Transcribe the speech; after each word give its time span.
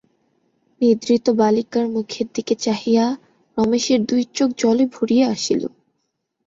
নিদ্রিত 0.81 1.25
বালিকার 1.39 1.85
মুখের 1.87 2.27
দিকে 2.35 2.53
চাহিয়া 2.65 3.05
রমেশের 3.57 3.99
দুই 4.09 4.21
চোখ 4.35 4.49
জলে 4.61 4.85
ভরিয়া 4.95 5.25
আসিল। 5.35 5.61